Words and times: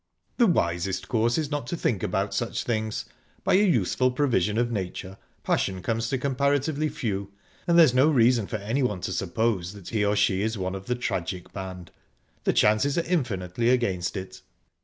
"The 0.37 0.47
wisest 0.47 1.07
course 1.07 1.37
is 1.37 1.51
not 1.51 1.67
to 1.67 1.77
think 1.77 2.01
about 2.01 2.33
such 2.33 2.63
things. 2.63 3.05
By 3.43 3.53
a 3.53 3.57
useful 3.63 4.09
provision 4.09 4.57
of 4.57 4.71
nature, 4.71 5.19
passion 5.43 5.83
comes 5.83 6.09
to 6.09 6.17
comparatively 6.17 6.89
few, 6.89 7.31
and 7.67 7.77
there's 7.77 7.93
no 7.93 8.09
reason 8.09 8.47
for 8.47 8.55
anyone 8.57 9.01
to 9.01 9.13
suppose 9.13 9.73
that 9.73 9.89
he 9.89 10.03
or 10.03 10.15
she 10.15 10.41
is 10.41 10.57
one 10.57 10.73
of 10.73 10.87
the 10.87 10.95
tragic 10.95 11.53
band. 11.53 11.91
The 12.45 12.53
chances 12.53 12.97
are 12.97 13.05
infinitely 13.05 13.69
against 13.69 14.17
it." 14.17 14.41